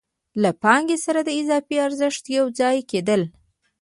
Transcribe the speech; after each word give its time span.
له 0.41 0.49
پانګې 0.63 0.97
سره 1.05 1.19
د 1.23 1.29
اضافي 1.41 1.77
ارزښت 1.87 2.23
یو 2.37 2.45
ځای 2.59 2.77
کېدل 2.91 3.21